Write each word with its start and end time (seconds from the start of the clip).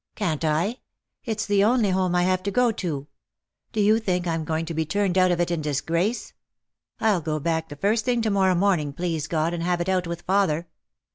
"Can't 0.15 0.43
I? 0.43 0.79
It's 1.25 1.45
the 1.45 1.63
only 1.63 1.91
home 1.91 2.15
I 2.15 2.23
have 2.23 2.41
to 2.41 2.49
go 2.49 2.71
to. 2.71 3.05
Do 3.71 3.79
you 3.79 3.99
think 3.99 4.25
I'm 4.25 4.43
going 4.45 4.65
to 4.65 4.73
be 4.73 4.83
turned 4.83 5.15
out 5.15 5.29
of 5.29 5.39
it 5.39 5.51
in 5.51 5.61
disgrace? 5.61 6.33
I'll 6.99 7.21
go 7.21 7.39
back 7.39 7.69
the 7.69 7.75
first 7.75 8.03
thing 8.03 8.19
to 8.23 8.31
morrow 8.31 8.55
morning, 8.55 8.93
please 8.93 9.27
God, 9.27 9.53
and 9.53 9.61
have 9.61 9.79
it 9.79 9.89
out 9.89 10.07
with 10.07 10.23
father." 10.23 10.67